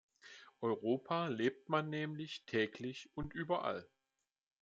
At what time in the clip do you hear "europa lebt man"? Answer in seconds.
0.61-1.91